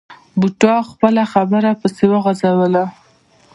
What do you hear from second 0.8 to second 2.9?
خپله خبره پسې وغځوله.